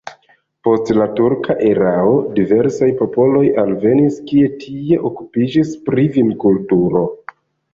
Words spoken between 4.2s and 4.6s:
kie